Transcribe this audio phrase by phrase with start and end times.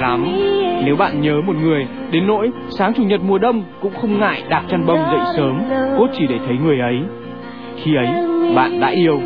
[0.00, 0.26] lắm.
[0.84, 4.42] Nếu bạn nhớ một người, đến nỗi sáng chủ nhật mùa đông cũng không ngại
[4.48, 5.62] đạp chăn bông dậy sớm,
[5.98, 6.98] cốt chỉ để thấy người ấy.
[7.76, 8.08] Khi ấy,
[8.54, 9.20] bạn đã yêu.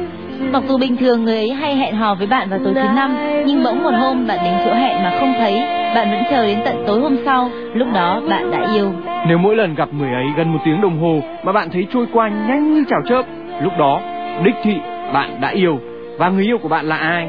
[0.53, 3.17] Mặc dù bình thường người ấy hay hẹn hò với bạn vào tối thứ năm,
[3.47, 5.61] nhưng bỗng một hôm bạn đến chỗ hẹn mà không thấy,
[5.95, 8.93] bạn vẫn chờ đến tận tối hôm sau, lúc đó bạn đã yêu.
[9.29, 12.07] Nếu mỗi lần gặp người ấy gần một tiếng đồng hồ mà bạn thấy trôi
[12.13, 13.23] qua nhanh như chảo chớp,
[13.63, 14.01] lúc đó
[14.45, 14.75] đích thị
[15.13, 15.81] bạn đã yêu.
[16.19, 17.29] Và người yêu của bạn là ai?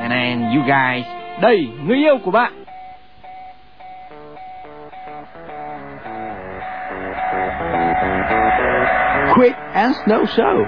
[0.00, 1.06] And, you guys,
[1.40, 2.52] đây, người yêu của bạn.
[9.86, 10.64] And Snow Show.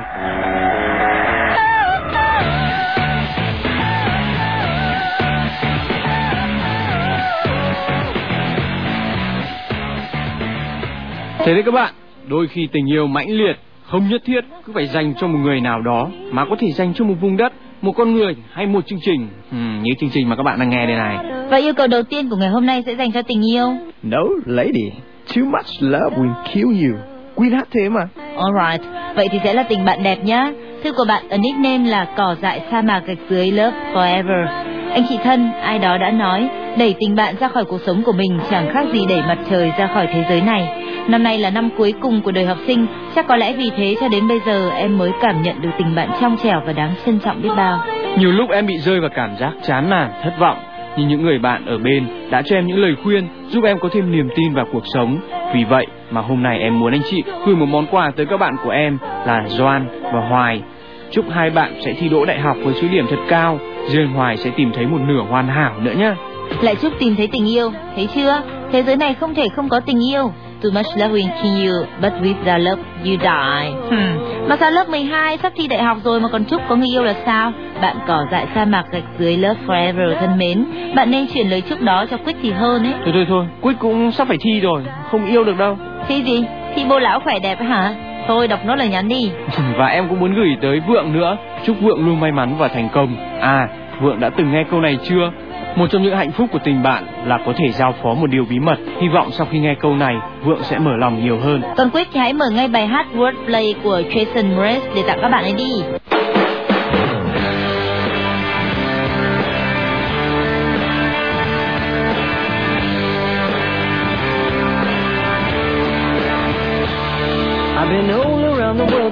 [11.38, 11.94] Thế đấy các bạn,
[12.28, 15.60] đôi khi tình yêu mãnh liệt không nhất thiết cứ phải dành cho một người
[15.60, 18.86] nào đó mà có thể dành cho một vùng đất, một con người hay một
[18.86, 19.28] chương trình.
[19.50, 21.16] Ừ, như chương trình mà các bạn đang nghe đây này.
[21.50, 23.66] Và yêu cầu đầu tiên của ngày hôm nay sẽ dành cho tình yêu.
[24.02, 24.92] No, lady.
[25.34, 27.17] Too much love will kill you.
[27.38, 28.00] Queen hát thế mà.
[28.36, 30.50] Alright, vậy thì sẽ là tình bạn đẹp nhá.
[30.84, 34.46] Thư của bạn ở nickname là cỏ dại sa mạc gạch dưới Love Forever.
[34.92, 38.12] Anh chị thân, ai đó đã nói, đẩy tình bạn ra khỏi cuộc sống của
[38.12, 40.68] mình chẳng khác gì đẩy mặt trời ra khỏi thế giới này.
[41.08, 43.94] Năm nay là năm cuối cùng của đời học sinh, chắc có lẽ vì thế
[44.00, 46.94] cho đến bây giờ em mới cảm nhận được tình bạn trong trẻo và đáng
[47.06, 47.84] trân trọng biết bao.
[48.18, 50.58] Nhiều lúc em bị rơi vào cảm giác chán nản, thất vọng,
[50.96, 53.88] nhưng những người bạn ở bên đã cho em những lời khuyên giúp em có
[53.92, 55.20] thêm niềm tin vào cuộc sống.
[55.54, 58.36] Vì vậy mà hôm nay em muốn anh chị gửi một món quà tới các
[58.36, 60.62] bạn của em là Doan và Hoài.
[61.10, 64.36] Chúc hai bạn sẽ thi đỗ đại học với số điểm thật cao, riêng Hoài
[64.36, 66.14] sẽ tìm thấy một nửa hoàn hảo nữa nhé.
[66.62, 68.42] Lại chúc tìm thấy tình yêu, thấy chưa?
[68.72, 70.32] Thế giới này không thể không có tình yêu.
[70.62, 73.72] Too much love will kill you, but without love you die.
[73.90, 74.48] Hmm.
[74.48, 77.02] Mà sao lớp 12 sắp thi đại học rồi mà còn chúc có người yêu
[77.02, 77.52] là sao?
[77.80, 80.64] Bạn cỏ dại sa mạc gạch dưới Love Forever thân mến,
[80.94, 82.94] bạn nên chuyển lời chúc đó cho Quick thì hơn ấy.
[83.04, 85.78] Thôi thôi thôi, Quick cũng sắp phải thi rồi, không yêu được đâu.
[86.08, 86.44] Thi gì?
[86.74, 87.94] Thi bô lão khỏe đẹp hả?
[88.28, 89.30] Thôi đọc nốt lời nhắn đi.
[89.76, 91.36] Và em cũng muốn gửi tới Vượng nữa,
[91.66, 93.16] chúc Vượng luôn may mắn và thành công.
[93.40, 93.68] À,
[94.00, 95.30] Vượng đã từng nghe câu này chưa?
[95.76, 98.44] Một trong những hạnh phúc của tình bạn là có thể giao phó một điều
[98.50, 98.76] bí mật.
[99.00, 100.14] Hy vọng sau khi nghe câu này,
[100.44, 101.62] Vượng sẽ mở lòng nhiều hơn.
[101.76, 105.28] Còn quyết thì hãy mở ngay bài hát Wordplay của Jason Mraz để tặng các
[105.28, 105.72] bạn ấy đi.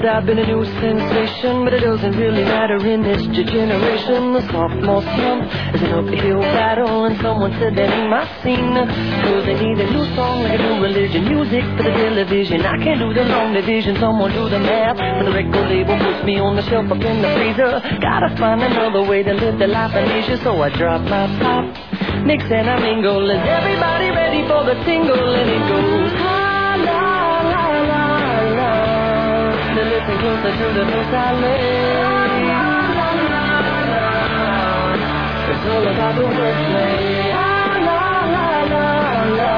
[0.06, 4.34] I've been a new sensation, but it doesn't really matter in this generation.
[4.34, 8.70] The sophomore slump is an uphill battle, and someone said that ain't my scene.
[8.70, 12.62] Cause they need a new song like a new religion, music for the television.
[12.62, 14.96] I can't do the long division, someone do the math.
[14.96, 18.62] When the record label puts me on the shelf up in the freezer, gotta find
[18.62, 21.66] another way to live the life I leisure, so I drop my top.
[22.24, 25.34] Mix and I mingle, is everybody ready for the tingle?
[25.34, 26.25] And it goes,
[30.06, 31.66] Listen closer to the notes I lay.
[35.50, 37.34] It's all about the wordplay.
[37.34, 38.86] La la la la
[39.34, 39.54] la.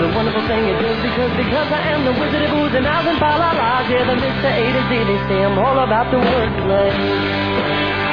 [0.00, 3.08] The wonderful thing it is because because I am the wizard of booze and outs
[3.08, 3.88] and fa la la.
[3.88, 4.52] Yeah, the Mr.
[4.52, 4.92] A to Z.
[5.08, 8.05] They say I'm all about the wordplay.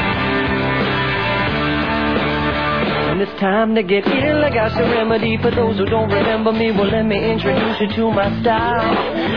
[3.13, 4.41] And it's time to get ill.
[4.41, 6.73] I got the remedy for those who don't remember me.
[6.73, 8.89] Well, let me introduce you to my style.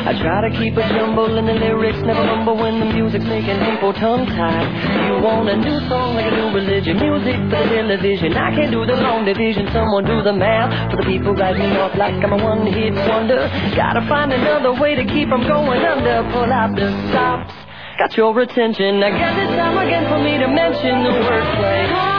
[0.09, 3.61] I try to keep a jumble in the lyrics, never humble when the music's making
[3.69, 4.65] people tongue tied.
[5.13, 8.33] You want a new song like a new religion, music for the television.
[8.33, 9.69] I can't do the long division.
[9.77, 13.45] Someone do the math for the people write me off like I'm a one-hit wonder.
[13.77, 16.25] Gotta find another way to keep from going under.
[16.33, 17.53] Pull out the stops.
[18.01, 19.05] Got your attention.
[19.05, 22.16] I guess it's time again for me to mention the wordplay.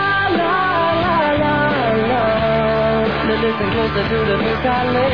[3.42, 5.14] Listen closer to the notes I lay.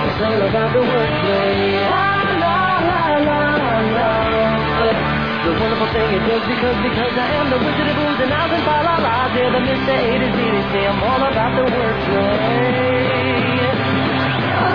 [0.00, 1.76] It's all about the wordplay.
[1.92, 3.42] La la la la
[3.96, 4.10] la.
[5.44, 8.52] The wonderful thing it does because because I am the wizard of booze and outs
[8.56, 9.28] and fa la la.
[9.36, 9.92] Yeah, the Mr.
[9.92, 10.38] A to Z.
[10.40, 13.10] They say I'm all about the wordplay.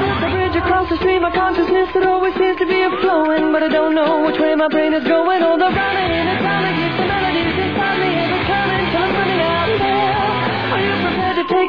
[0.06, 3.64] There's a bridge across the stream of consciousness that always seems to be flowing, but
[3.64, 5.42] I don't know which way my brain is going.
[5.42, 7.65] All the in it's trying to the melodies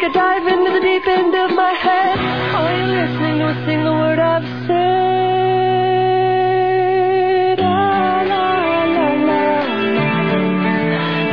[0.07, 2.19] a dive into the deep end of my head?
[2.55, 4.77] Are you listening to a single word I've said?
[7.59, 8.47] La, la,
[8.87, 9.43] la, la, la.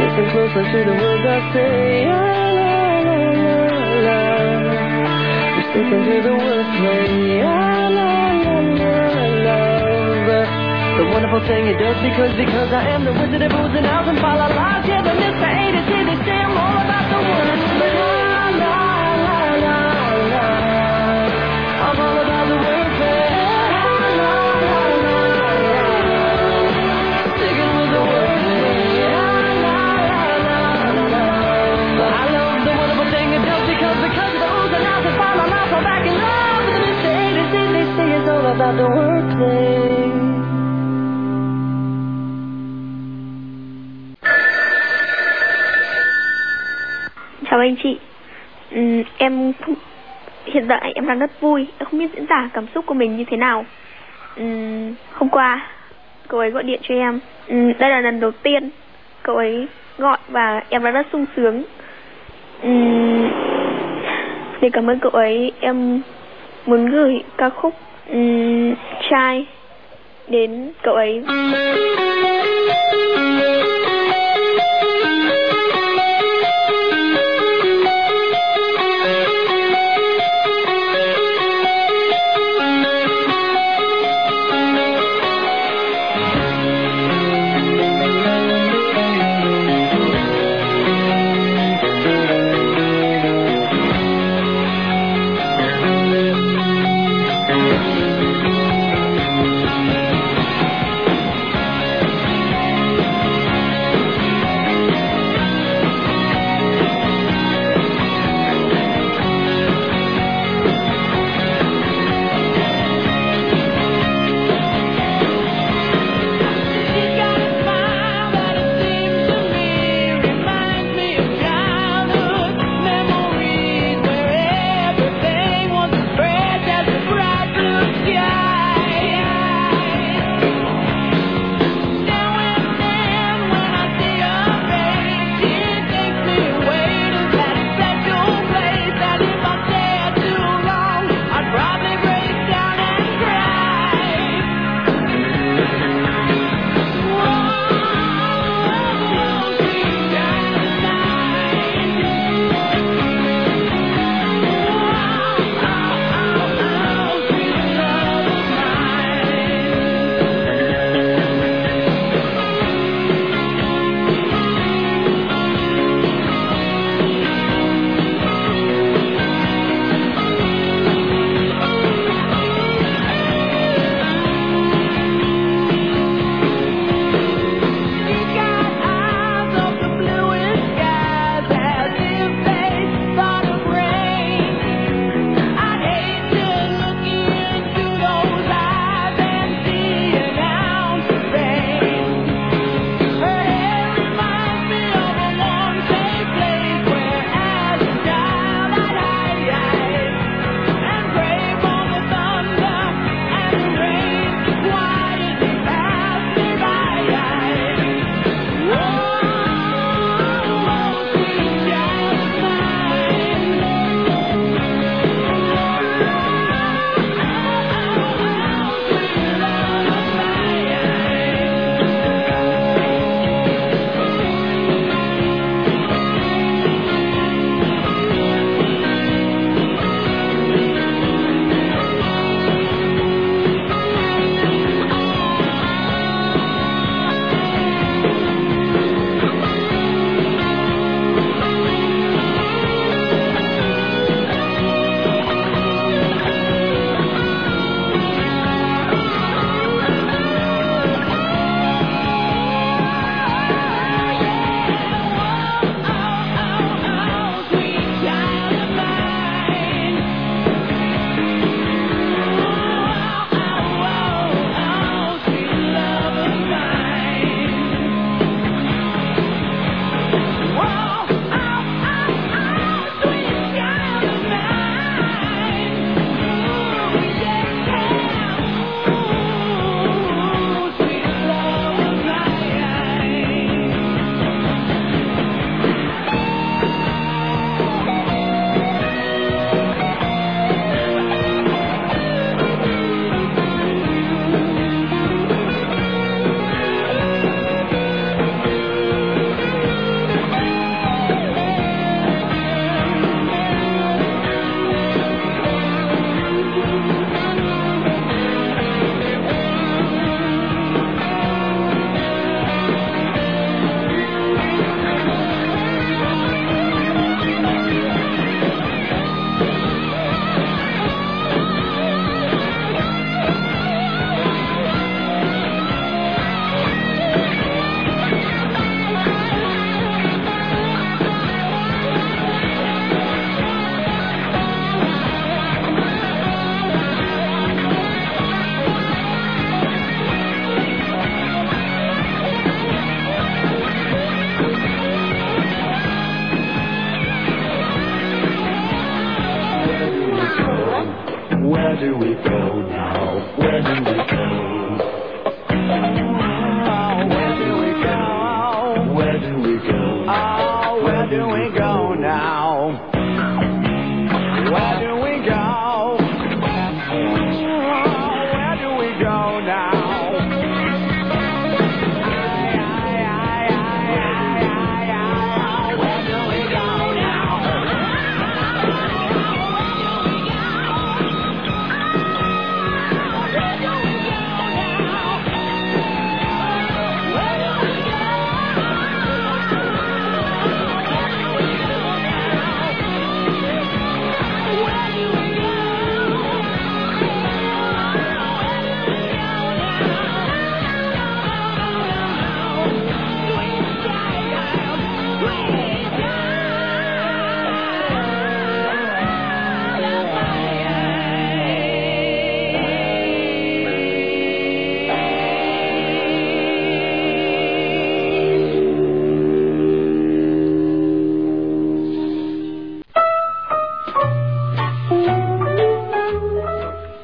[0.02, 2.10] Listen closer to the words I say.
[2.10, 2.24] La,
[2.58, 2.74] la,
[3.06, 3.22] la,
[4.08, 4.20] la,
[5.06, 5.18] la.
[5.54, 7.46] Listen to the wordplay.
[7.46, 8.10] La, la,
[8.46, 10.34] la, la, love.
[10.98, 14.10] The wonderful thing it does because because I am the wizard of booze and outs
[14.10, 14.82] and fa la la.
[14.88, 15.46] Yeah, the Mr.
[15.46, 15.84] A to
[38.54, 40.10] about the wordplay.
[47.50, 48.00] Chào anh chị.
[48.76, 49.54] Uhm, em
[50.46, 53.18] hiện tại em đang rất vui, em không biết diễn tả cảm xúc của mình
[53.18, 53.66] như thế nào.
[54.42, 55.68] Uhm, hôm qua
[56.28, 57.20] cậu ấy gọi điện cho em.
[57.54, 58.70] Uhm, đây là lần đầu tiên
[59.24, 59.68] cậu ấy
[59.98, 61.64] gọi và em đã rất sung sướng.
[62.68, 63.30] Uhm,
[64.62, 66.02] để cảm ơn cậu ấy, em
[66.66, 67.74] muốn gửi ca khúc
[68.12, 68.76] um,
[69.10, 69.46] trai
[70.28, 71.24] đến cậu ấy.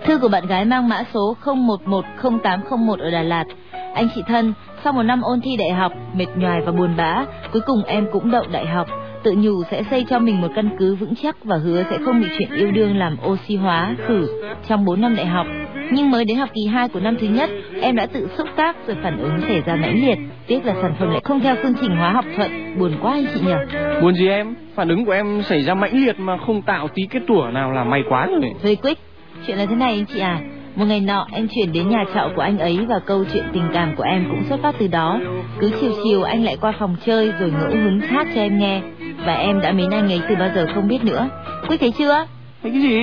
[0.10, 3.46] Thư của bạn gái mang mã số 01100801 ở Đà Lạt.
[3.94, 7.26] Anh chị thân, sau một năm ôn thi đại học, mệt nhoài và buồn bã,
[7.54, 8.88] cuối cùng em cũng đậu đại học.
[9.24, 12.22] Tự nhủ sẽ xây cho mình một căn cứ vững chắc và hứa sẽ không
[12.22, 14.28] bị chuyện yêu đương làm oxy hóa, khử
[14.68, 15.48] trong 4 năm đại học.
[15.92, 17.50] Nhưng mới đến học kỳ 2 của năm thứ nhất,
[17.82, 20.18] em đã tự xúc tác rồi phản ứng xảy ra mãnh liệt.
[20.48, 23.26] Tiếc là sản phẩm lại không theo chương trình hóa học thuận, buồn quá anh
[23.34, 23.54] chị nhỉ.
[24.02, 24.56] Buồn gì em?
[24.76, 27.72] Phản ứng của em xảy ra mãnh liệt mà không tạo tí kết tủa nào
[27.72, 28.54] là may quá rồi.
[28.64, 29.02] Rồi Quick,
[29.48, 30.40] chuyện là thế này anh chị à.
[30.76, 33.70] Một ngày nọ em chuyển đến nhà trọ của anh ấy và câu chuyện tình
[33.74, 35.20] cảm của em cũng xuất phát từ đó.
[35.60, 38.82] Cứ chiều chiều anh lại qua phòng chơi rồi ngẫu hứng hát cho em nghe.
[39.26, 41.30] Và em đã mến anh ấy từ bao giờ không biết nữa.
[41.68, 42.26] Quick thấy chưa?
[42.64, 43.00] Thấy cái gì?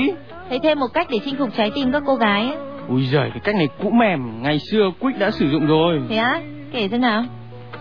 [0.48, 2.56] Thấy thêm một cách để chinh phục trái tim các cô gái ấy.
[2.88, 6.00] Ui giời, cái cách này cũ mềm, ngày xưa Quick đã sử dụng rồi.
[6.08, 6.40] Thế á?
[6.72, 7.24] Kể thế nào?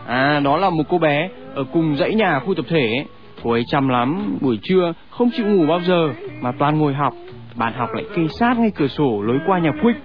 [0.07, 3.05] À, đó là một cô bé ở cùng dãy nhà khu tập thể.
[3.43, 6.09] Cô ấy chăm lắm, buổi trưa không chịu ngủ bao giờ
[6.41, 7.13] mà toàn ngồi học.
[7.57, 9.99] Bàn học lại kê sát ngay cửa sổ lối qua nhà Quick.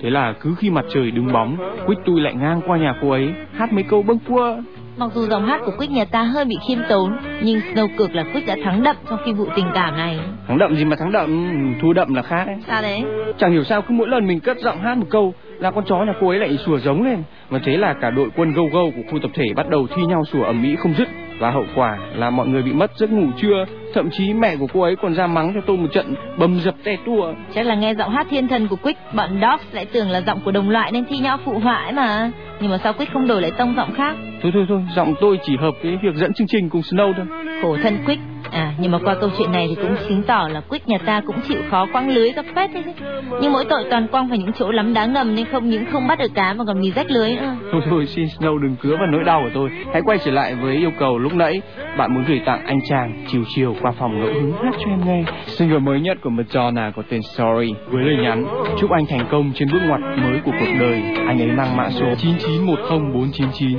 [0.00, 1.56] Thế là cứ khi mặt trời đứng bóng,
[1.86, 4.56] Quick tui lại ngang qua nhà cô ấy, hát mấy câu bâng quơ.
[4.96, 8.14] Mặc dù giọng hát của Quick nhà ta hơi bị khiêm tốn, nhưng Snow cực
[8.14, 10.20] là Quick đã thắng đậm trong phi vụ tình cảm này.
[10.48, 12.56] Thắng đậm gì mà thắng đậm, thua đậm là khác ấy.
[12.66, 13.04] Sao đấy?
[13.38, 16.04] Chẳng hiểu sao cứ mỗi lần mình cất giọng hát một câu là con chó
[16.04, 17.22] nhà cô ấy lại sủa giống lên.
[17.48, 20.02] Và thế là cả đội quân gâu gâu của khu tập thể bắt đầu thi
[20.02, 21.08] nhau sủa ầm ĩ không dứt.
[21.38, 23.64] Và hậu quả là mọi người bị mất giấc ngủ trưa,
[23.94, 26.74] thậm chí mẹ của cô ấy còn ra mắng cho tôi một trận bầm dập
[26.84, 27.34] te tua.
[27.54, 30.40] Chắc là nghe giọng hát thiên thần của Quick, bọn Dogs lại tưởng là giọng
[30.44, 32.30] của đồng loại nên thi nhau phụ họa ấy mà.
[32.60, 34.16] Nhưng mà sao Quick không đổi lại tông giọng khác?
[34.42, 37.26] Thôi thôi thôi, giọng tôi chỉ hợp với việc dẫn chương trình cùng Snow thôi.
[37.62, 38.20] Khổ thân Quick.
[38.54, 41.20] À, nhưng mà qua câu chuyện này thì cũng chứng tỏ là Quýt nhà ta
[41.26, 43.04] cũng chịu khó quăng lưới gấp phết đấy chứ.
[43.40, 46.06] Nhưng mỗi tội toàn quăng vào những chỗ lắm đá ngầm nên không những không
[46.06, 47.56] bắt được cá mà còn bị rách lưới nữa.
[47.72, 49.70] Thôi thôi, xin Snow đừng cứa vào nỗi đau của tôi.
[49.92, 51.60] Hãy quay trở lại với yêu cầu lúc nãy.
[51.96, 55.00] Bạn muốn gửi tặng anh chàng chiều chiều qua phòng ngẫu hứng hát cho em
[55.06, 55.24] nghe.
[55.46, 58.46] Single mới nhất của Madonna có tên Sorry với lời nhắn
[58.78, 61.02] chúc anh thành công trên bước ngoặt mới của cuộc đời.
[61.26, 63.78] Anh ấy mang mã số 9910499.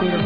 [0.00, 0.23] Guru.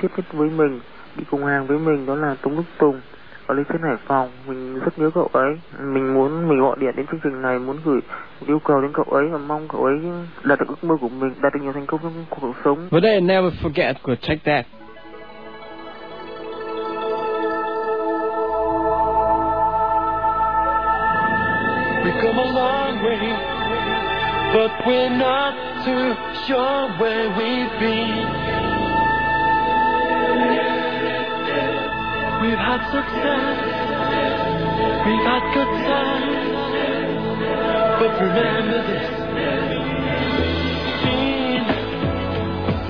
[0.00, 0.80] tiếp khách với mình,
[1.16, 3.00] đi cùng hàng với mình đó là Tống Đức Tùng
[3.46, 4.30] ở Lý Thuyết Hải Phòng.
[4.46, 5.58] Mình rất nhớ cậu ấy.
[5.80, 8.00] Mình muốn mình gọi điện đến chương trình này muốn gửi
[8.46, 9.94] yêu cầu đến cậu ấy và mong cậu ấy
[10.42, 12.88] đạt được ước mơ của mình, đạt được nhiều thành công trong cuộc sống.
[12.90, 14.66] Vấn đề Never Forget của Check That.
[24.54, 25.54] But we're not
[25.84, 26.14] too
[26.46, 28.55] sure where we've been.
[32.66, 33.58] had success.
[35.06, 36.34] We've had good times.
[38.00, 39.06] But remember this.
[41.04, 41.66] Being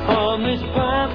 [0.09, 1.13] on this path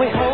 [0.00, 0.29] we hope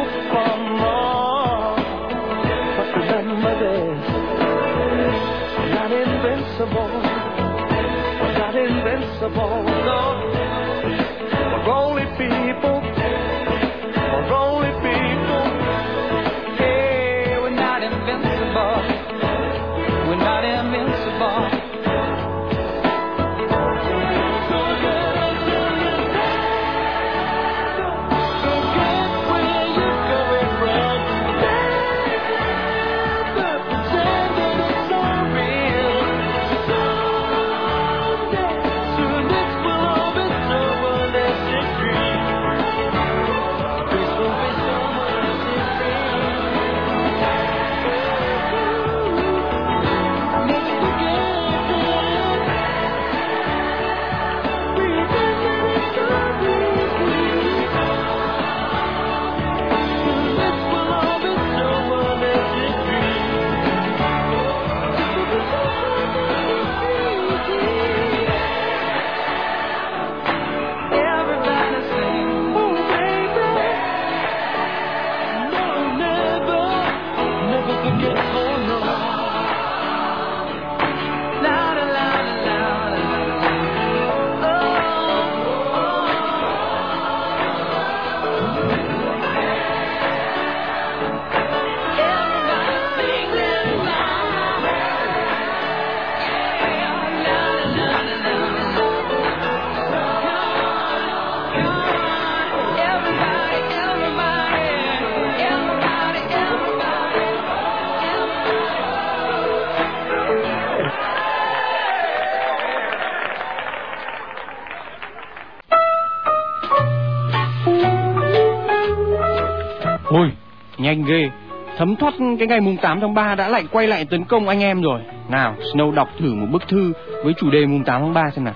[120.86, 121.30] nhanh ghê.
[121.76, 124.60] Thấm thoát cái ngày mùng 8 tháng 3 đã lại quay lại tấn công anh
[124.60, 125.00] em rồi.
[125.28, 126.92] Nào, Snow đọc thử một bức thư
[127.24, 128.54] với chủ đề mùng 8 tháng 3 xem nào.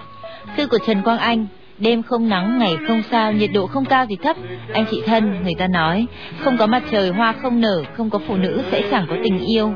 [0.56, 1.46] Thư của Trần Quang Anh
[1.78, 4.36] Đêm không nắng, ngày không sao, nhiệt độ không cao thì thấp
[4.72, 6.06] Anh chị thân, người ta nói
[6.38, 9.38] Không có mặt trời, hoa không nở Không có phụ nữ sẽ chẳng có tình
[9.38, 9.72] yêu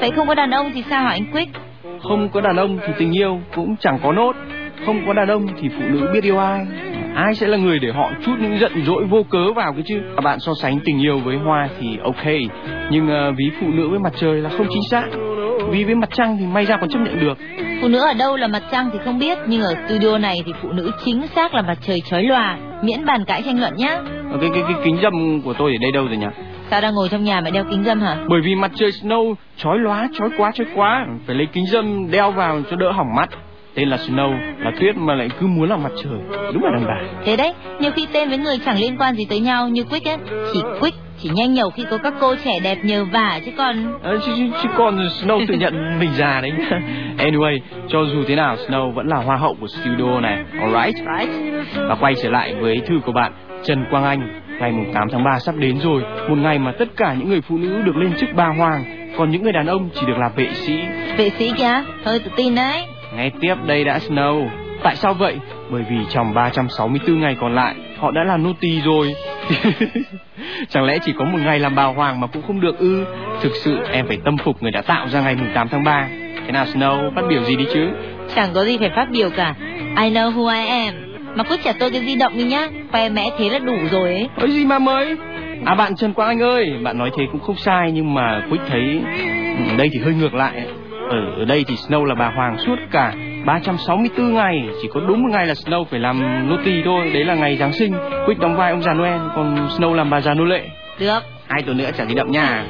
[0.00, 1.52] Vậy không có đàn ông thì sao hả anh Quick
[2.02, 4.36] Không có đàn ông thì tình yêu cũng chẳng có nốt.
[4.86, 6.66] Không có đàn ông thì phụ nữ biết yêu ai.
[7.16, 10.00] Ai sẽ là người để họ chút những giận dỗi vô cớ vào cái chứ?
[10.16, 12.26] Các bạn so sánh tình yêu với hoa thì ok,
[12.90, 15.04] nhưng ờ, ví phụ nữ với mặt trời là không chính xác.
[15.70, 17.38] Ví với mặt trăng thì may ra còn chấp nhận được.
[17.82, 20.52] Phụ nữ ở đâu là mặt trăng thì không biết Nhưng ở studio này thì
[20.62, 23.98] phụ nữ chính xác là mặt trời chói lòa Miễn bàn cãi tranh luận nhá
[24.32, 26.26] Ờ, Cái cái cái kính dâm của tôi ở đây đâu rồi nhỉ?
[26.70, 29.34] Sao đang ngồi trong nhà mà đeo kính dâm hả Bởi vì mặt trời Snow
[29.56, 33.14] chói lóa, chói quá, chói quá, phải lấy kính dâm đeo vào cho đỡ hỏng
[33.16, 33.28] mắt.
[33.76, 36.42] Tên là Snow, là tuyết mà lại cứ muốn là mặt trời.
[36.52, 37.00] Đúng là đàn bà.
[37.24, 40.08] Thế đấy, nhiều khi tên với người chẳng liên quan gì tới nhau như Quick
[40.08, 40.16] ấy
[40.52, 43.98] Chỉ Quick, chỉ nhanh nhẩu khi có các cô trẻ đẹp nhờ vả chứ còn
[44.02, 46.52] Ờ, chứ, chứ, chứ còn Snow tự nhận mình già đấy.
[47.18, 47.58] Anyway,
[47.88, 50.44] cho dù thế nào, Snow vẫn là hoa hậu của studio này.
[50.60, 51.04] Alright?
[51.74, 53.32] Và quay trở lại với thư của bạn
[53.64, 54.40] Trần Quang Anh.
[54.60, 57.40] Ngày mùng 8 tháng 3 sắp đến rồi, một ngày mà tất cả những người
[57.40, 58.84] phụ nữ được lên chức bà hoàng,
[59.18, 60.78] còn những người đàn ông chỉ được là vệ sĩ.
[61.16, 62.82] vệ sĩ kìa, hơi tự tin đấy
[63.16, 64.48] Ngay tiếp đây đã Snow.
[64.82, 65.36] Tại sao vậy?
[65.70, 69.14] Bởi vì trong 364 ngày còn lại, họ đã là nô tỳ rồi.
[70.68, 73.04] Chẳng lẽ chỉ có một ngày làm bà hoàng mà cũng không được ư?
[73.42, 76.08] Thực sự em phải tâm phục người đã tạo ra ngày mùng 8 tháng 3.
[76.46, 77.88] Thế nào Snow, phát biểu gì đi chứ?
[78.34, 79.54] Chẳng có gì phải phát biểu cả
[80.02, 80.94] I know who I am
[81.34, 84.14] Mà Quick trả tôi cái di động đi nhá Khoe mẽ thế là đủ rồi
[84.14, 85.16] ấy Ôi gì mà mới?
[85.64, 88.66] À bạn Trần Quang Anh ơi, bạn nói thế cũng không sai nhưng mà Quick
[88.68, 89.00] thấy
[89.58, 90.66] ừ, đây thì hơi ngược lại.
[91.10, 93.14] Ở đây thì Snow là bà hoàng suốt cả
[93.44, 97.34] 364 ngày, chỉ có đúng một ngày là Snow phải làm nô thôi, đấy là
[97.34, 97.94] ngày Giáng sinh.
[98.26, 100.68] Quick đóng vai ông già Noel, còn Snow làm bà già nô lệ.
[100.98, 102.64] Được Hai tuần nữa trả di động nha.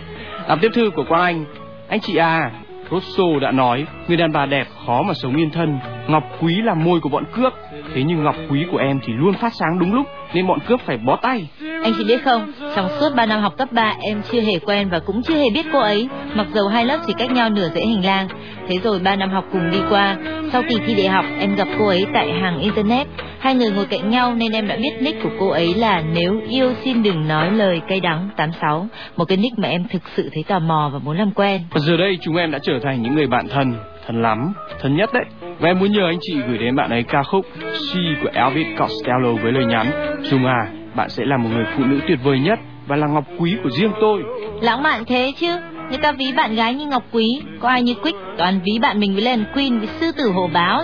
[0.49, 1.45] Đọc tiếp thư của Quang Anh.
[1.89, 2.51] Anh chị à,
[2.91, 5.79] Rosso đã nói, người đàn bà đẹp khó mà sống yên thân.
[6.09, 7.53] Ngọc quý là môi của bọn cướp.
[7.95, 10.81] Thế nhưng ngọc quý của em thì luôn phát sáng đúng lúc, nên bọn cướp
[10.81, 11.49] phải bó tay.
[11.83, 14.89] Anh chị biết không, trong suốt 3 năm học cấp 3 em chưa hề quen
[14.89, 17.69] và cũng chưa hề biết cô ấy, mặc dầu hai lớp chỉ cách nhau nửa
[17.69, 18.29] dãy hành lang.
[18.69, 20.17] Thế rồi 3 năm học cùng đi qua,
[20.53, 23.07] sau kỳ thi đại học em gặp cô ấy tại hàng internet.
[23.39, 26.41] Hai người ngồi cạnh nhau nên em đã biết nick của cô ấy là nếu
[26.49, 30.31] yêu xin đừng nói lời cay đắng 86, một cái nick mà em thực sự
[30.35, 31.61] thấy tò mò và muốn làm quen.
[31.71, 33.75] Và giờ đây chúng em đã trở thành những người bạn thân,
[34.07, 35.25] thân lắm, thân nhất đấy.
[35.59, 38.67] Và em muốn nhờ anh chị gửi đến bạn ấy ca khúc She của Elvis
[38.79, 39.87] Costello với lời nhắn
[40.23, 43.25] Dung à, bạn sẽ là một người phụ nữ tuyệt vời nhất và là ngọc
[43.39, 44.23] quý của riêng tôi.
[44.61, 45.53] Lãng mạn thế chứ,
[45.89, 49.01] người ta ví bạn gái như ngọc quý, có ai như Quick, toàn ví bạn
[49.01, 50.83] mình với Len Queen với sư tử hổ báo.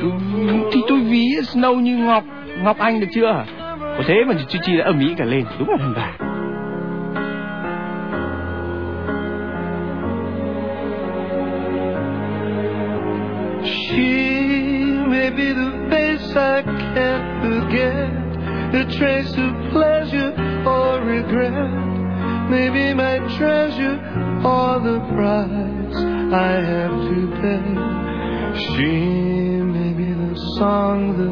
[0.00, 0.10] Ừ,
[0.72, 2.24] thì tôi ví Snow như Ngọc,
[2.62, 3.44] Ngọc Anh được chưa?
[3.80, 6.29] Có thế mà Chi Chi đã ầm ĩ cả lên, đúng là đàn bà.
[13.90, 14.02] She
[15.12, 18.10] may be the face I can't forget,
[18.80, 20.32] a trace of pleasure
[20.64, 23.98] or regret, maybe my treasure
[24.44, 25.96] or the price
[26.32, 27.90] I have to pay.
[28.76, 29.59] She
[30.30, 31.30] the song the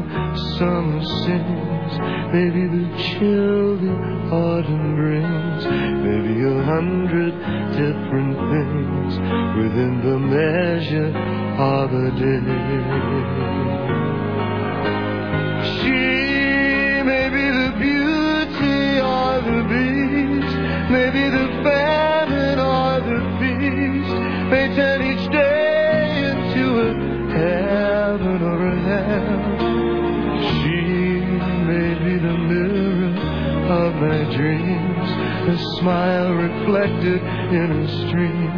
[0.57, 1.93] summer sings,
[2.35, 3.95] maybe the chill the
[4.35, 5.63] autumn brings,
[6.03, 7.31] maybe a hundred
[7.79, 9.11] different things
[9.55, 11.11] within the measure
[11.57, 12.43] of a day.
[15.79, 16.03] She
[17.07, 20.55] may be the beauty or the beast,
[20.91, 24.13] maybe the famine or the feast,
[24.51, 25.38] may turn each day
[33.99, 35.09] my dreams,
[35.49, 38.51] a smile reflected in a stream.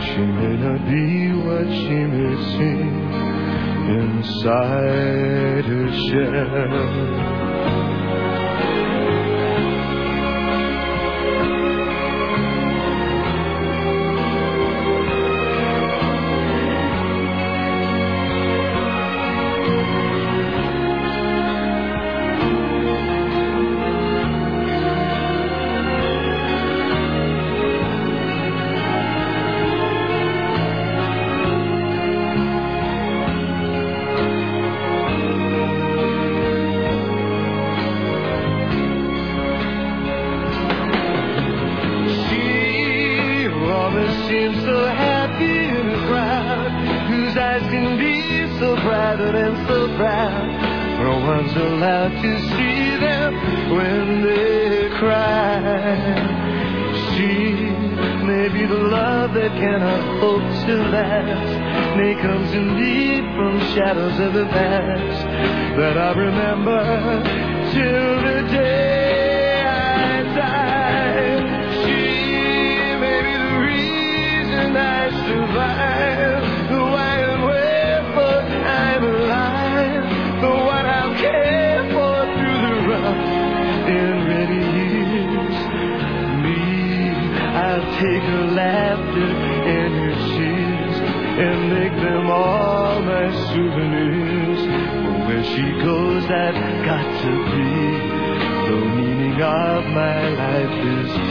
[0.00, 2.94] She may not be what she may seem
[3.98, 7.53] inside her shell.
[93.54, 94.62] Souvenirs.
[95.26, 97.70] Where she goes, I've got to be.
[98.68, 101.23] The meaning of my life is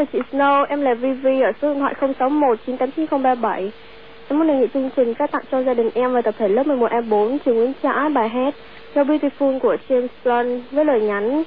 [0.00, 3.72] và chị Snow, em là Vivi ở số điện thoại 061 989037.
[4.28, 6.48] Em muốn đề nghị chương trình phát tặng cho gia đình em và tập thể
[6.48, 8.54] lớp 11A4 trường Nguyễn Trãi bài hát
[8.94, 11.42] "So Beautiful của James Blunt với lời nhắn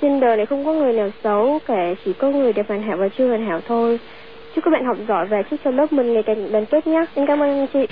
[0.00, 2.96] Trên đời này không có người nào xấu, kể chỉ có người đẹp hoàn hảo
[2.96, 4.00] và chưa hoàn hảo thôi.
[4.54, 7.04] Chúc các bạn học giỏi và chúc cho lớp mình ngày càng đoàn kết nhé.
[7.14, 7.86] Em cảm ơn chị.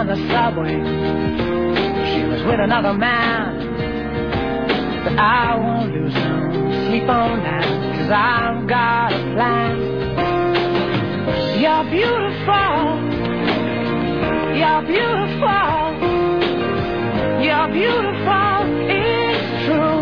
[0.00, 0.80] On the subway.
[2.10, 3.58] She was with another man.
[5.04, 7.64] But I won't lose no sleep on that,
[7.98, 9.78] cause I've got a plan.
[11.60, 12.80] You're beautiful,
[14.56, 15.84] you're beautiful,
[17.44, 18.56] you're beautiful,
[18.88, 20.00] it's true.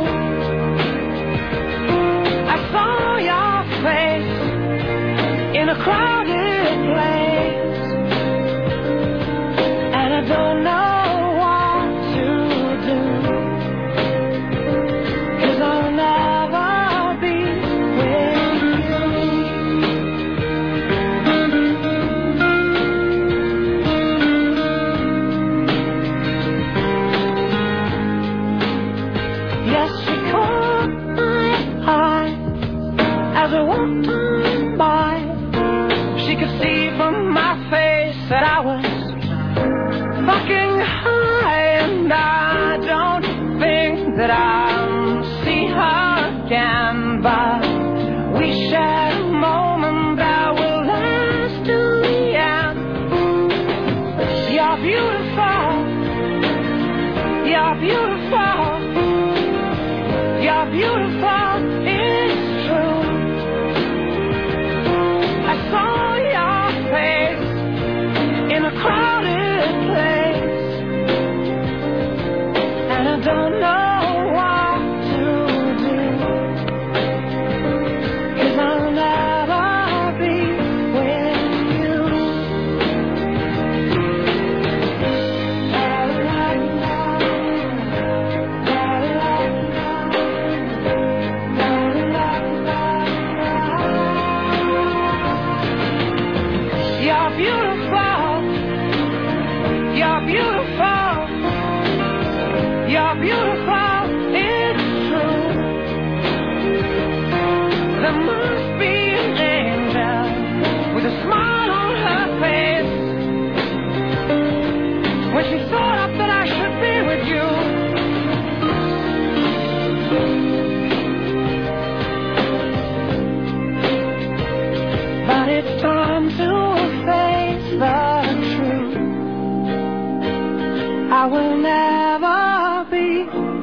[2.47, 4.37] I saw your face
[5.57, 6.18] in a crowded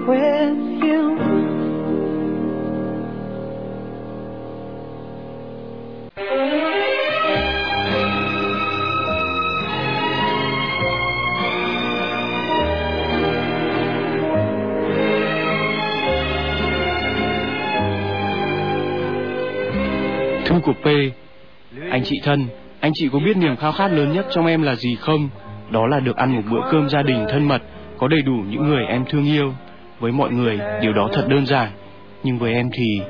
[0.07, 1.17] with you.
[20.45, 20.85] Thư của P
[21.89, 22.47] Anh chị thân,
[22.79, 25.29] anh chị có biết niềm khao khát lớn nhất trong em là gì không?
[25.71, 27.61] Đó là được ăn một bữa cơm gia đình thân mật,
[27.97, 29.53] có đầy đủ những người em thương yêu.
[29.99, 31.69] Với mọi người, điều đó thật đơn giản.
[32.23, 33.01] Nhưng với em thì,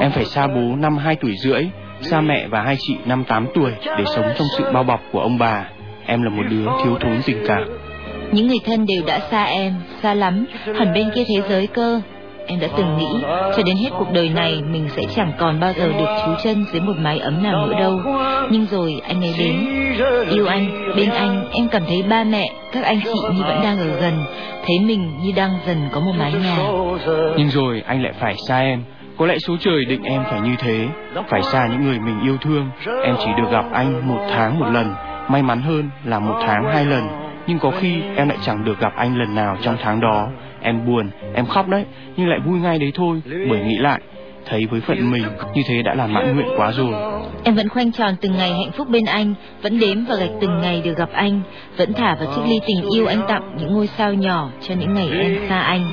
[0.00, 1.64] em phải xa bố năm 2 tuổi rưỡi,
[2.00, 5.20] xa mẹ và hai chị năm 8 tuổi để sống trong sự bao bọc của
[5.20, 5.68] ông bà.
[6.06, 7.64] Em là một đứa thiếu thốn tình cảm.
[8.32, 10.46] Những người thân đều đã xa em, xa lắm,
[10.78, 12.00] hẳn bên kia thế giới cơ.
[12.46, 13.24] Em đã từng nghĩ,
[13.56, 16.64] cho đến hết cuộc đời này mình sẽ chẳng còn bao giờ được trú chân
[16.72, 18.00] dưới một mái ấm nào nữa đâu.
[18.50, 19.56] Nhưng rồi anh ấy đến.
[20.30, 23.78] Yêu anh, bên anh, em cảm thấy ba mẹ, các anh chị như vẫn đang
[23.78, 24.24] ở gần,
[24.66, 26.56] thấy mình như đang dần có một mái nhà.
[27.36, 28.84] Nhưng rồi anh lại phải xa em.
[29.18, 30.86] Có lẽ số trời định em phải như thế,
[31.28, 32.70] phải xa những người mình yêu thương.
[33.04, 34.94] Em chỉ được gặp anh một tháng một lần,
[35.28, 37.02] may mắn hơn là một tháng hai lần.
[37.46, 40.26] Nhưng có khi em lại chẳng được gặp anh lần nào trong tháng đó.
[40.66, 41.84] Em buồn, em khóc đấy,
[42.16, 44.00] nhưng lại vui ngay đấy thôi, bởi nghĩ lại,
[44.46, 46.94] thấy với phận mình như thế đã là mãn nguyện quá rồi.
[47.44, 50.58] Em vẫn khoanh tròn từng ngày hạnh phúc bên anh, vẫn đếm và gạch từng
[50.58, 51.40] ngày được gặp anh,
[51.76, 54.94] vẫn thả vào chiếc ly tình yêu anh tặng những ngôi sao nhỏ cho những
[54.94, 55.86] ngày em xa anh.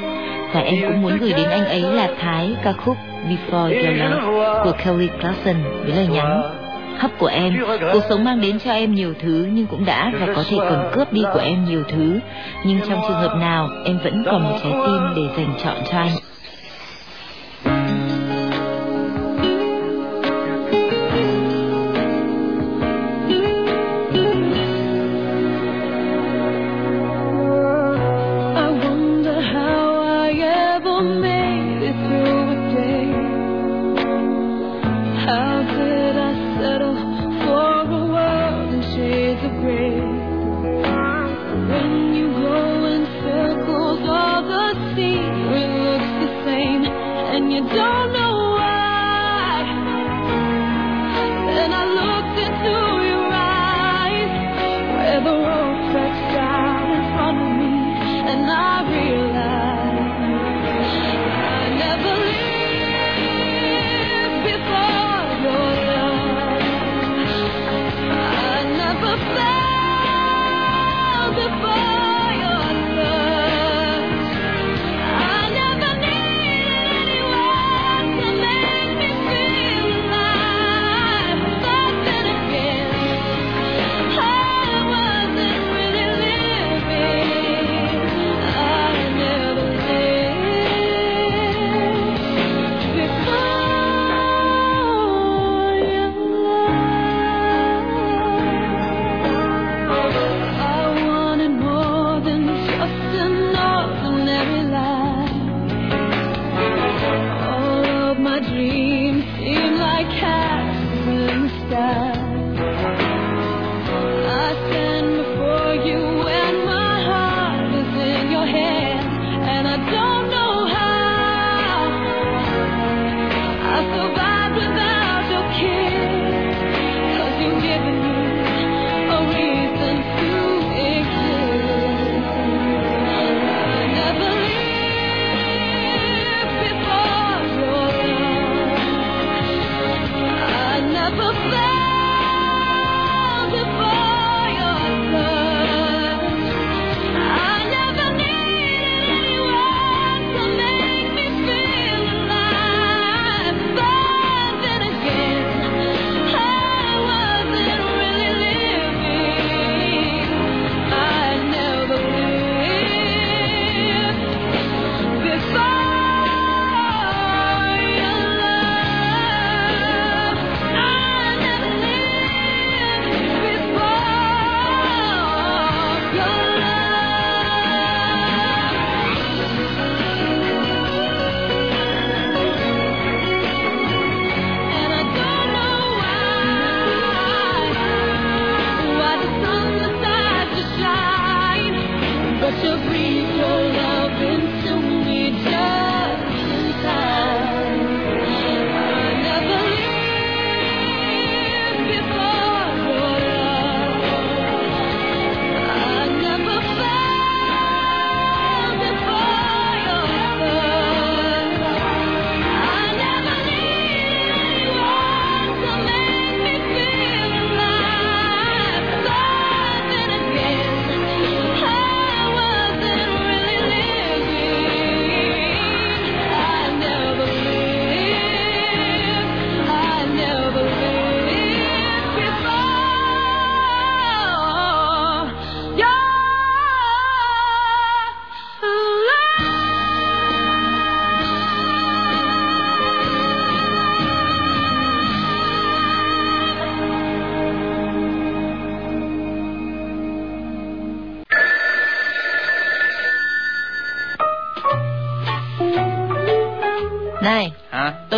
[0.53, 2.97] Và em cũng muốn gửi đến anh ấy là Thái ca khúc
[3.30, 6.61] Before Your Love của Kelly Clarkson với lời nhắn
[7.01, 7.57] hấp của em,
[7.93, 10.91] cuộc sống mang đến cho em nhiều thứ nhưng cũng đã và có thể còn
[10.93, 12.19] cướp đi của em nhiều thứ.
[12.65, 15.97] Nhưng trong trường hợp nào em vẫn còn một trái tim để dành chọn cho
[15.97, 16.11] anh.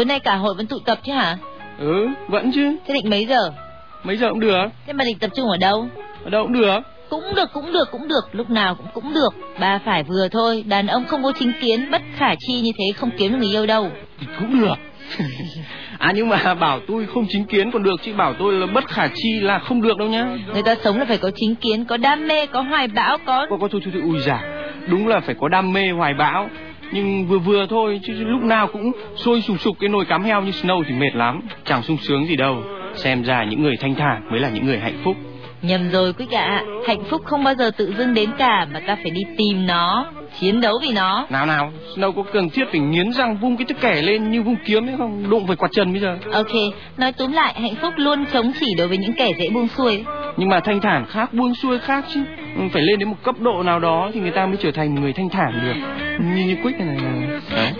[0.04, 1.38] Tối nay cả hội vẫn tụ tập chứ hả?
[1.80, 2.78] Ừ, vẫn chứ.
[2.88, 3.52] Thế định mấy giờ?
[4.04, 4.66] Mấy giờ cũng được.
[4.88, 5.88] Thế mà định tập trung ở đâu?
[6.24, 6.80] Ở đâu cũng được.
[7.10, 9.34] Cũng được, cũng được, cũng được, lúc nào cũng cũng được.
[9.60, 12.86] Bà phải vừa thôi, đàn ông không có chính kiến, bất khả chi như thế
[12.96, 13.90] không kiếm được người yêu đâu.
[14.20, 14.76] Thì cũng được.
[15.98, 18.88] à nhưng mà bảo tôi không chính kiến còn được chứ bảo tôi là bất
[18.88, 20.38] khả chi là không được đâu nhá.
[20.54, 23.48] Người ta sống là phải có chính kiến, có đam mê, có hoài bão, có...
[23.50, 24.42] Có có thôi thôi thôi ui già.
[24.88, 26.50] Đúng là phải có đam mê hoài bão.
[26.92, 30.42] Nhưng vừa vừa thôi chứ lúc nào cũng sôi sùng sục cái nồi cám heo
[30.42, 31.42] như Snow thì mệt lắm.
[31.66, 32.64] Chẳng sung sướng gì đâu.
[32.96, 35.16] Xem ra những người thanh thản mới là những người hạnh phúc.
[35.62, 38.96] Nhầm rồi quý ạ, hạnh phúc không bao giờ tự dưng đến cả mà ta
[38.96, 41.28] phải đi tìm nó, chiến đấu vì nó.
[41.30, 44.42] Nào nào, Snow có cần thiết phải nghiến răng vung cái chiếc kẻ lên như
[44.42, 45.30] vung kiếm ấy không?
[45.30, 46.18] Đụng phải quạt trần bây giờ.
[46.32, 46.52] Ok,
[46.98, 50.04] nói túm lại, hạnh phúc luôn chống chỉ đối với những kẻ dễ buông xuôi.
[50.38, 52.24] Nhưng mà thanh thản khác, buông xuôi khác chứ.
[52.74, 55.02] Phải lên đến một cấp độ nào đó thì người ta mới trở thành một
[55.02, 55.88] người thanh thản được.
[56.20, 57.42] Như như Quick này này.
[57.56, 57.74] Đấy.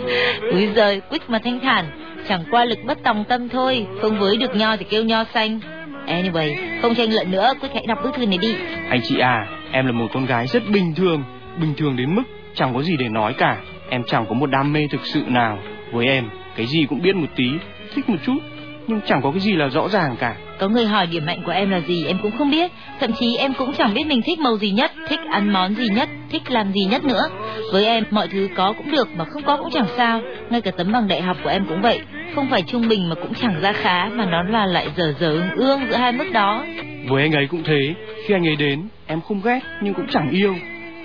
[0.52, 1.84] Úi giời, quýt mà thanh thản,
[2.28, 5.60] chẳng qua lực bất tòng tâm thôi, không với được nho thì kêu nho xanh.
[6.06, 8.54] Anyway, không tranh luận nữa, Quýt hãy đọc bức thư này đi.
[8.90, 11.22] Anh chị à, em là một con gái rất bình thường,
[11.60, 12.22] bình thường đến mức
[12.54, 13.56] chẳng có gì để nói cả.
[13.88, 15.58] Em chẳng có một đam mê thực sự nào.
[15.92, 16.24] Với em,
[16.56, 17.50] cái gì cũng biết một tí,
[17.94, 18.38] thích một chút,
[18.86, 20.36] nhưng chẳng có cái gì là rõ ràng cả.
[20.58, 23.36] Có người hỏi điểm mạnh của em là gì em cũng không biết Thậm chí
[23.36, 26.50] em cũng chẳng biết mình thích màu gì nhất Thích ăn món gì nhất Thích
[26.50, 27.28] làm gì nhất nữa
[27.72, 30.70] Với em mọi thứ có cũng được mà không có cũng chẳng sao Ngay cả
[30.70, 32.00] tấm bằng đại học của em cũng vậy
[32.34, 35.30] Không phải trung bình mà cũng chẳng ra khá Mà nó là lại dở dở
[35.30, 36.64] ương ương giữa hai mức đó
[37.08, 37.94] Với anh ấy cũng thế,
[38.26, 40.54] khi anh ấy đến, em không ghét nhưng cũng chẳng yêu.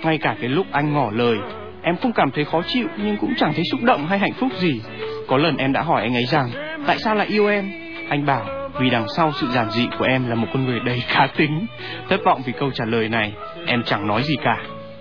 [0.02, 1.38] Ngay cả cái lúc anh ngỏ lời,
[1.82, 4.48] em không cảm thấy khó chịu nhưng cũng chẳng thấy xúc động hay hạnh phúc
[4.58, 4.80] gì.
[5.28, 6.50] Có lần em đã hỏi anh ấy rằng,
[6.86, 7.70] tại sao lại yêu em?
[8.08, 8.44] Anh bảo,
[8.80, 11.66] vì đằng sau sự giản dị của em là một con người đầy cá tính.
[12.08, 13.32] Thất vọng vì câu trả lời này,
[13.66, 14.58] em chẳng nói gì cả.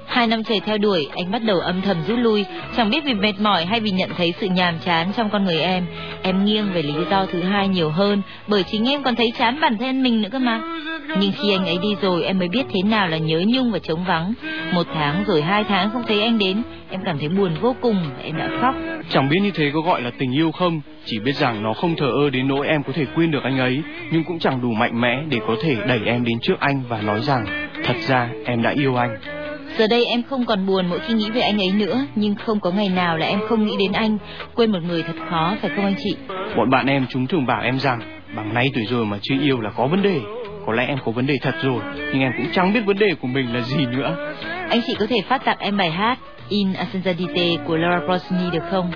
[0.10, 2.45] Hai năm trời theo đuổi, anh bắt đầu âm thầm rút lui,
[2.78, 5.60] chẳng biết vì mệt mỏi hay vì nhận thấy sự nhàm chán trong con người
[5.60, 5.86] em.
[6.22, 9.60] Em nghiêng về lý do thứ hai nhiều hơn, bởi chính em còn thấy chán
[9.62, 10.62] bản thân mình nữa cơ mà.
[11.20, 13.80] Nhưng khi anh ấy đi rồi, em mới biết thế nào là nhớ nhung và
[13.80, 14.34] trống vắng.
[14.74, 18.03] Một tháng rồi hai tháng không thấy anh đến, em cảm thấy buồn vô cùng
[18.18, 18.76] và em đã khóc.
[19.10, 21.95] Chẳng biết như thế có gọi là tình yêu không, chỉ biết rằng nó không
[21.95, 23.82] thờ ơ đến nỗi em có thể quên được anh ấy,
[24.12, 27.01] nhưng cũng chẳng đủ mạnh mẽ để có thể đẩy em đến trước anh và
[27.01, 27.45] nói rằng,
[27.84, 29.18] thật ra em đã yêu anh.
[29.80, 32.59] Giờ đây em không còn buồn mỗi khi nghĩ về anh ấy nữa, nhưng không
[32.59, 34.17] có ngày nào là em không nghĩ đến anh.
[34.55, 36.15] Quên một người thật khó, phải không anh chị?
[36.57, 37.99] Bọn bạn em chúng thường bảo em rằng
[38.36, 40.21] bằng nay tuổi rồi mà chưa yêu là có vấn đề.
[40.65, 43.15] Có lẽ em có vấn đề thật rồi, nhưng em cũng chẳng biết vấn đề
[43.21, 44.34] của mình là gì nữa.
[44.69, 46.19] Anh chị có thể phát tặng em bài hát
[46.49, 48.91] In Ascensandite của Laura Pausini được không?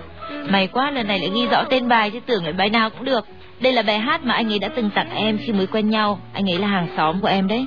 [0.49, 3.05] May quá lần này lại ghi rõ tên bài chứ tưởng lại bài nào cũng
[3.05, 3.25] được.
[3.59, 6.19] Đây là bài hát mà anh ấy đã từng tặng em khi mới quen nhau.
[6.33, 7.65] Anh ấy là hàng xóm của em đấy.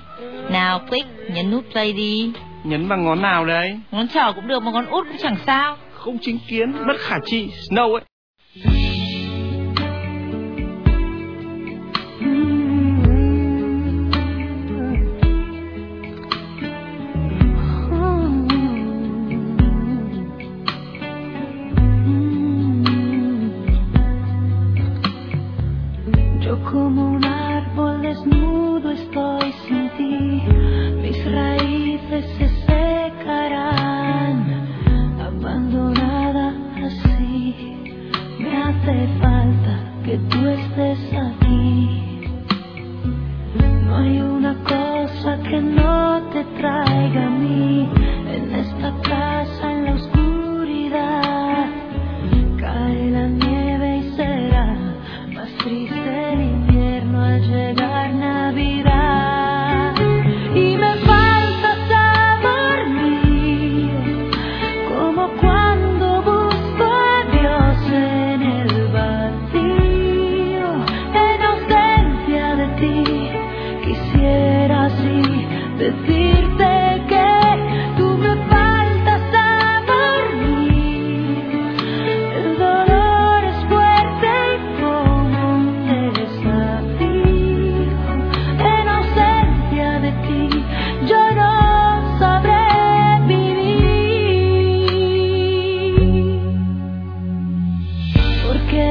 [0.50, 2.32] Nào, Quick, nhấn nút play đi.
[2.66, 3.80] Nhấn bằng ngón nào đấy?
[3.90, 5.76] Ngón trỏ cũng được mà ngón út cũng chẳng sao.
[5.94, 8.02] Không chính kiến, bất khả chi, Snow ấy.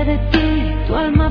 [0.05, 0.47] de ti,
[0.87, 1.29] tu alma